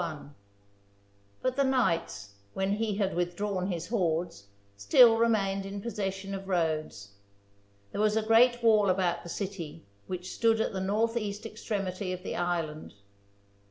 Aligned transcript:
But 1.43 1.57
the 1.57 1.63
knights, 1.63 2.33
when 2.55 2.77
he 2.77 2.95
had 2.95 3.13
withdrawn 3.13 3.67
his 3.67 3.89
hordes, 3.89 4.47
still 4.75 5.17
remained 5.19 5.63
in 5.63 5.79
possession 5.79 6.33
of 6.33 6.47
Rhodes. 6.47 7.11
There 7.91 8.01
was 8.01 8.17
a 8.17 8.23
great 8.23 8.63
wall 8.63 8.89
about 8.89 9.21
the 9.21 9.29
city, 9.29 9.85
which 10.07 10.33
stood 10.33 10.59
at 10.59 10.73
the 10.73 10.81
northeast 10.81 11.45
extremity 11.45 12.11
of 12.13 12.23
the 12.23 12.35
island. 12.35 12.95